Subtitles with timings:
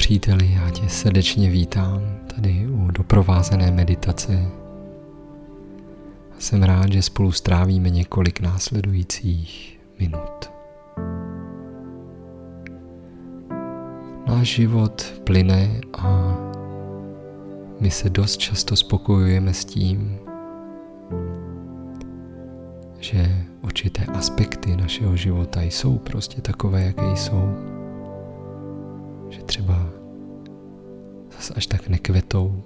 [0.00, 2.00] Příteli, já tě srdečně vítám
[2.34, 4.48] tady u doprovázené meditace.
[6.38, 10.50] Jsem rád, že spolu strávíme několik následujících minut.
[14.26, 16.36] Náš život plyne a
[17.80, 20.18] my se dost často spokojujeme s tím,
[22.98, 27.79] že určité aspekty našeho života jsou prostě takové, jaké jsou.
[29.30, 29.90] Že třeba
[31.32, 32.62] zas až tak nekvetou.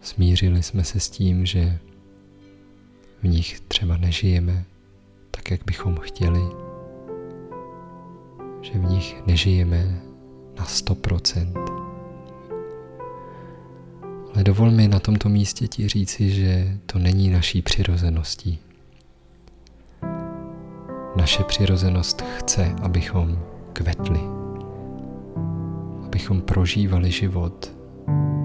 [0.00, 1.78] Smířili jsme se s tím, že
[3.22, 4.64] v nich třeba nežijeme
[5.30, 6.42] tak, jak bychom chtěli.
[8.62, 10.00] Že v nich nežijeme
[10.58, 11.52] na 100%.
[14.34, 18.58] Ale dovol mi na tomto místě ti říci, že to není naší přirozeností.
[21.16, 23.38] Naše přirozenost chce, abychom
[23.72, 24.20] kvetli,
[26.18, 27.74] abychom prožívali život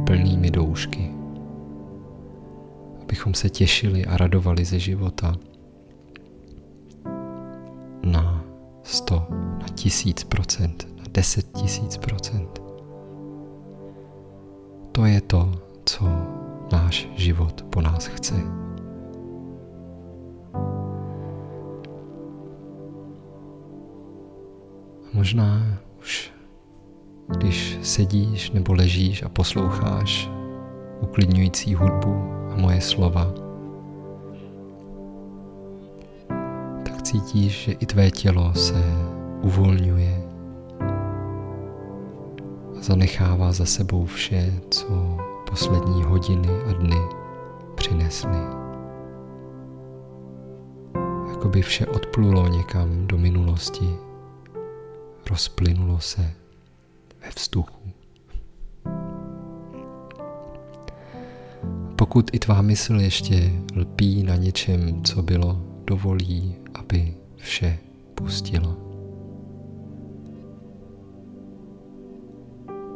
[0.05, 1.11] plnými doušky,
[3.01, 5.35] abychom se těšili a radovali ze života
[8.05, 8.45] na
[8.83, 9.27] 100,
[9.61, 12.61] na tisíc procent, na deset tisíc procent.
[14.91, 15.51] To je to,
[15.85, 16.05] co
[16.71, 18.35] náš život po nás chce.
[25.03, 25.82] A možná
[27.37, 30.29] když sedíš nebo ležíš a posloucháš
[31.01, 32.13] uklidňující hudbu
[32.51, 33.33] a moje slova,
[36.85, 38.83] tak cítíš, že i tvé tělo se
[39.41, 40.23] uvolňuje
[42.79, 45.17] a zanechává za sebou vše, co
[45.49, 47.01] poslední hodiny a dny
[47.75, 48.39] přinesly.
[51.29, 53.89] Jako by vše odplulo někam do minulosti,
[55.29, 56.42] rozplynulo se
[57.23, 57.83] ve vzduchu.
[61.95, 67.79] Pokud i tvá mysl ještě lpí na něčem, co bylo, dovolí, aby vše
[68.15, 68.77] pustila.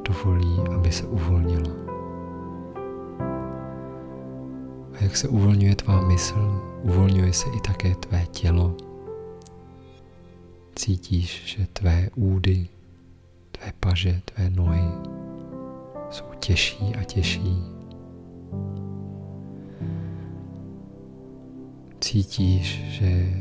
[0.08, 1.72] Dovolí, aby se uvolnila.
[4.94, 8.78] A jak se uvolňuje tvá mysl, uvolňuje se i také tvé tělo.
[10.76, 12.68] Cítíš, že tvé údy,
[13.68, 14.84] tvé paže, tvé nohy
[16.10, 17.64] jsou těžší a těžší.
[22.02, 23.34] Cítíš, že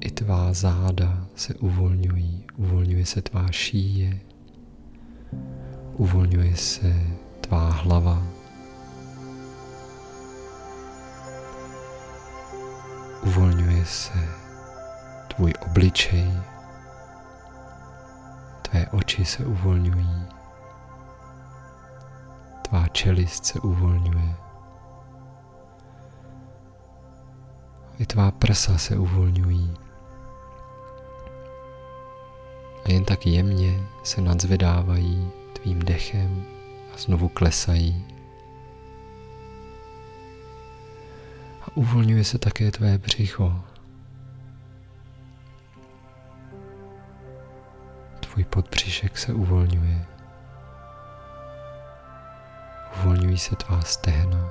[0.00, 4.20] i tvá záda se uvolňují, uvolňuje se tvá šíje,
[5.96, 6.94] uvolňuje se
[7.40, 8.22] tvá hlava,
[13.24, 14.28] Uvolňuje se
[15.36, 16.28] tvůj obličej,
[18.74, 20.26] tvé oči se uvolňují,
[22.68, 24.34] tvá čelist se uvolňuje,
[27.98, 29.74] i tvá prsa se uvolňují.
[32.84, 36.44] A jen tak jemně se nadzvedávají tvým dechem
[36.94, 38.06] a znovu klesají
[41.74, 43.73] uvolňuje se také tvé břicho.
[48.44, 50.06] Tvůj podbřišek se uvolňuje.
[52.96, 54.50] Uvolňují se tvá stehna.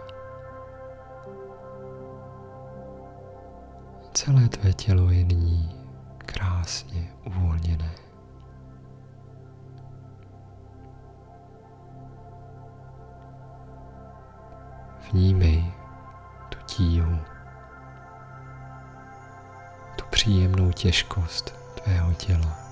[4.14, 5.76] Celé tvé tělo je nyní
[6.18, 7.92] krásně uvolněné.
[15.12, 15.74] Vnímej,
[16.66, 17.18] tíhu,
[19.96, 22.62] tu příjemnou těžkost tvého těla.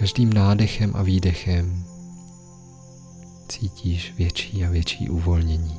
[0.00, 1.84] Každým nádechem a výdechem
[3.48, 5.78] cítíš větší a větší uvolnění.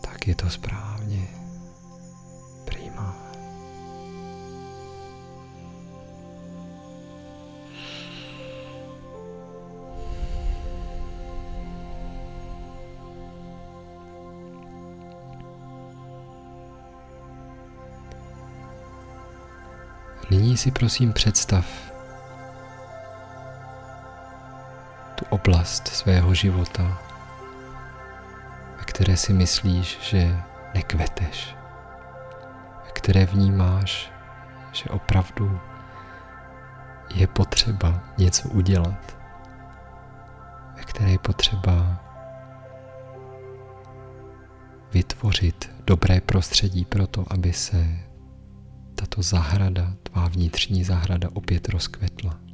[0.00, 1.28] Tak je to správně.
[20.30, 21.91] Nyní si prosím představ
[25.42, 26.98] oblast svého života,
[28.78, 30.42] ve které si myslíš, že
[30.74, 31.56] nekveteš,
[32.84, 34.12] ve které vnímáš,
[34.72, 35.60] že opravdu
[37.14, 39.18] je potřeba něco udělat,
[40.76, 42.00] ve které je potřeba
[44.92, 47.86] vytvořit dobré prostředí pro to, aby se
[48.94, 52.51] tato zahrada, tvá vnitřní zahrada opět rozkvetla.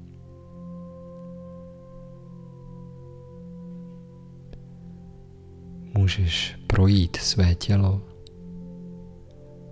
[5.95, 8.03] Můžeš projít své tělo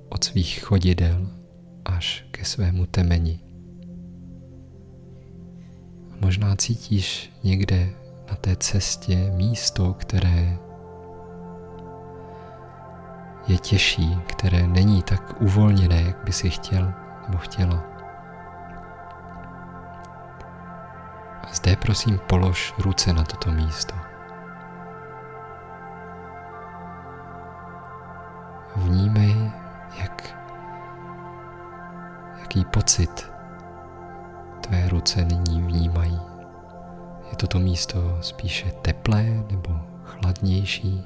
[0.08, 1.28] od svých chodidel
[1.84, 3.40] až ke svému temeni.
[6.20, 7.90] Možná cítíš někde
[8.30, 10.58] na té cestě místo, které
[13.48, 16.92] je těžší, které není tak uvolněné, jak by si chtěl
[17.26, 17.84] nebo chtěla.
[21.42, 24.06] A zde prosím polož ruce na toto místo.
[28.76, 29.50] Vnímej,
[30.00, 30.37] jak,
[32.40, 33.31] jaký pocit
[34.61, 36.20] tvé ruce nyní vnímají.
[37.31, 41.05] Je toto místo spíše teplé nebo chladnější?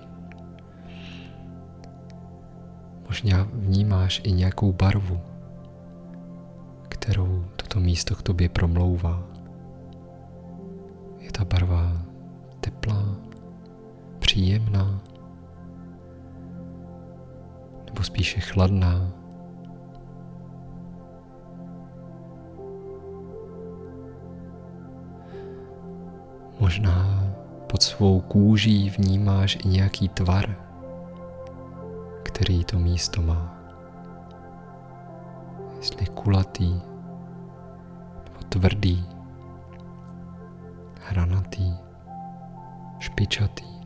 [3.08, 5.20] Možná vnímáš i nějakou barvu,
[6.88, 9.22] kterou toto místo k tobě promlouvá.
[11.18, 11.92] Je ta barva
[12.60, 13.16] teplá,
[14.18, 15.00] příjemná,
[18.10, 19.06] spíše chladná.
[26.60, 27.24] Možná
[27.66, 30.56] pod svou kůží vnímáš i nějaký tvar,
[32.22, 33.54] který to místo má.
[35.76, 36.74] Jestli kulatý,
[38.24, 39.06] nebo tvrdý,
[41.06, 41.74] hranatý,
[42.98, 43.79] špičatý.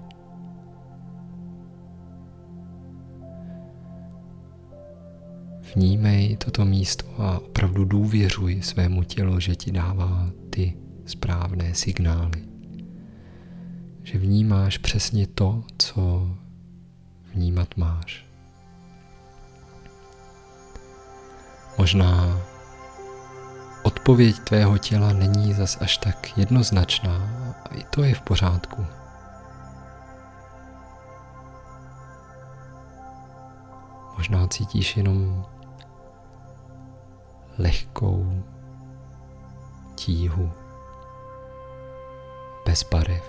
[5.76, 10.76] Vnímej toto místo a opravdu důvěřuj svému tělu, že ti dává ty
[11.06, 12.44] správné signály.
[14.02, 16.30] Že vnímáš přesně to, co
[17.34, 18.26] vnímat máš.
[21.78, 22.40] Možná
[23.82, 27.16] odpověď tvého těla není zas až tak jednoznačná
[27.64, 28.86] a i to je v pořádku.
[34.16, 35.44] Možná cítíš jenom
[37.58, 38.42] lehkou
[39.94, 40.52] tíhu,
[42.66, 43.24] bez barev,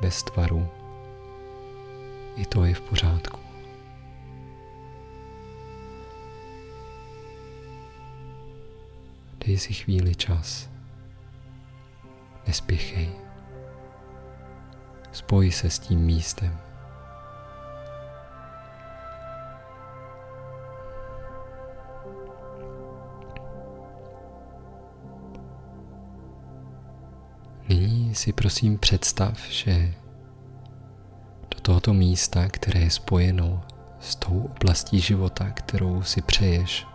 [0.00, 0.68] bez tvaru.
[2.36, 3.40] I to je v pořádku.
[9.46, 10.70] Dej si chvíli čas.
[12.46, 13.10] Nespěchej.
[15.12, 16.65] Spoj se s tím místem.
[28.16, 29.94] Si prosím představ, že
[31.54, 33.64] do tohoto místa, které je spojeno
[34.00, 36.86] s tou oblastí života, kterou si přeješ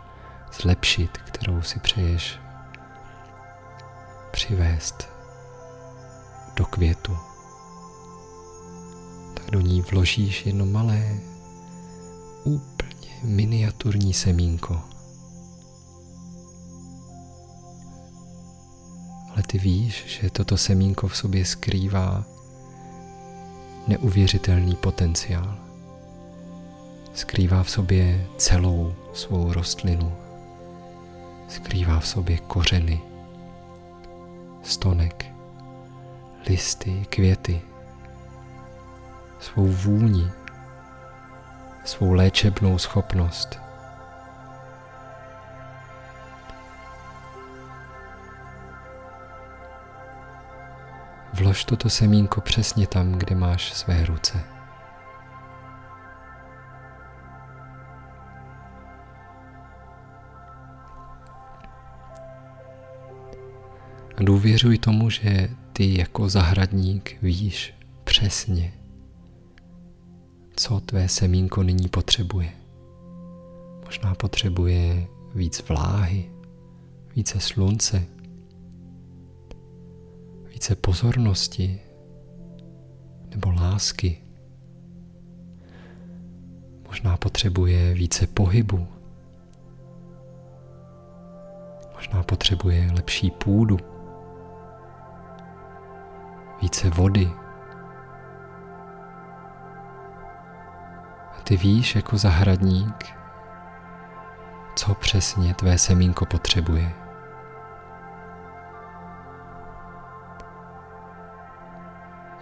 [0.61, 2.39] zlepšit, kterou si přeješ
[4.31, 5.09] přivést
[6.55, 7.17] do květu,
[9.33, 11.19] tak do ní vložíš jedno malé,
[12.43, 14.90] úplně miniaturní semínko.
[19.41, 22.23] Ale ty víš, že toto semínko v sobě skrývá
[23.87, 25.57] neuvěřitelný potenciál.
[27.13, 30.13] Skrývá v sobě celou svou rostlinu.
[31.47, 33.01] Skrývá v sobě kořeny,
[34.63, 35.25] stonek,
[36.49, 37.61] listy, květy,
[39.39, 40.29] svou vůni,
[41.85, 43.59] svou léčebnou schopnost.
[51.51, 54.43] Vlož toto semínko přesně tam, kde máš své ruce.
[64.17, 68.73] A důvěřuj tomu, že ty jako zahradník víš přesně,
[70.55, 72.49] co tvé semínko nyní potřebuje.
[73.85, 76.31] Možná potřebuje víc vláhy,
[77.15, 78.03] více slunce,
[80.61, 81.81] více pozornosti
[83.29, 84.23] nebo lásky.
[86.87, 88.87] Možná potřebuje více pohybu.
[91.93, 93.77] Možná potřebuje lepší půdu
[96.61, 97.31] více vody.
[101.37, 103.05] A ty víš jako zahradník,
[104.75, 107.00] co přesně tvé semínko potřebuje.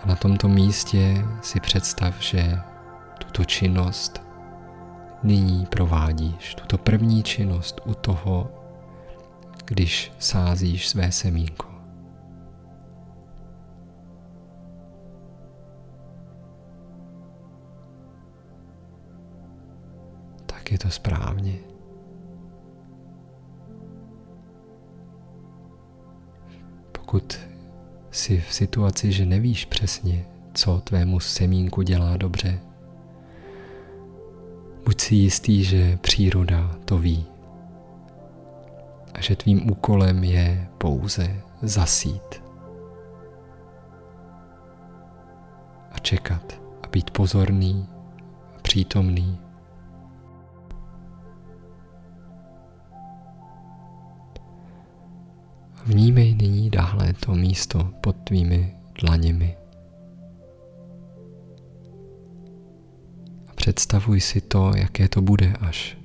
[0.03, 2.59] A na tomto místě si představ, že
[3.17, 4.21] tuto činnost
[5.23, 8.51] nyní provádíš tuto první činnost u toho,
[9.65, 11.65] když sázíš své semínko.
[20.45, 21.59] Tak je to správně.
[26.91, 27.48] Pokud
[28.11, 32.59] jsi v situaci, že nevíš přesně, co tvému semínku dělá dobře,
[34.85, 37.25] buď si jistý, že příroda to ví.
[39.13, 42.43] A že tvým úkolem je pouze zasít.
[45.91, 47.87] A čekat a být pozorný
[48.57, 49.48] a přítomný.
[55.89, 59.57] Vnímej nyní dále to místo pod tvými dlaněmi.
[63.47, 65.97] A představuj si to, jaké to bude, až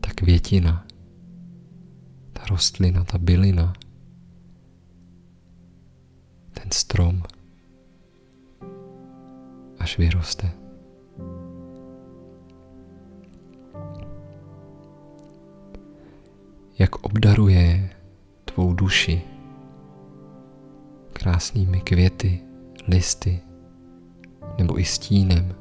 [0.00, 0.86] ta květina
[2.50, 3.72] rostlina, ta bylina,
[6.52, 7.22] ten strom,
[9.78, 10.52] až vyroste.
[16.78, 17.99] Jak obdaruje
[18.54, 19.22] tvou duši.
[21.12, 22.40] Krásnými květy,
[22.88, 23.40] listy
[24.58, 25.54] nebo i stínem,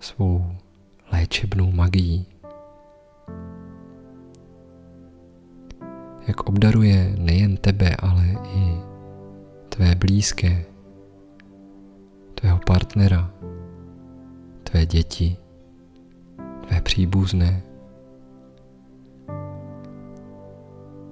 [0.00, 0.56] svou
[1.12, 2.26] léčebnou magií.
[6.26, 8.80] jak obdaruje nejen tebe, ale i
[9.68, 10.64] tvé blízké,
[12.34, 13.30] tvého partnera,
[14.62, 15.36] tvé děti,
[16.68, 17.62] tvé příbuzné,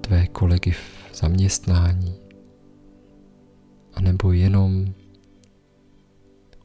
[0.03, 2.15] tvé kolegy v zaměstnání,
[3.93, 4.85] anebo jenom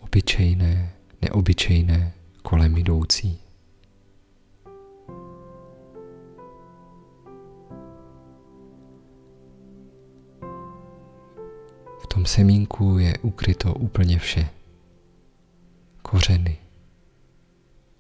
[0.01, 0.93] obyčejné,
[1.23, 3.49] neobyčejné kolem jdoucí.
[12.19, 14.49] tom semínku je ukryto úplně vše.
[16.03, 16.59] Kořeny,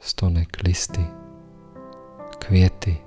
[0.00, 1.06] stonek, listy,
[2.38, 2.98] květy,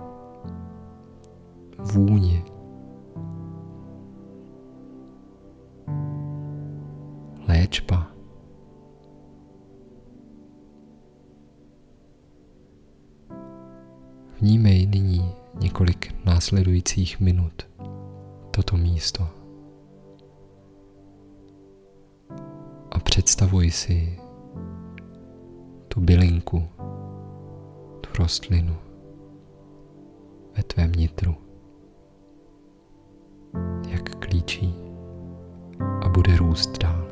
[1.83, 2.43] vůně,
[7.47, 8.07] léčba.
[14.41, 17.69] Vnímej nyní několik následujících minut
[18.51, 19.41] toto místo.
[23.03, 24.19] Představuj si
[25.87, 26.63] tu bylinku,
[28.01, 28.75] tu rostlinu
[30.57, 31.35] ve tvém nitru,
[34.51, 34.73] klíčí
[36.01, 37.10] a bude růst dál.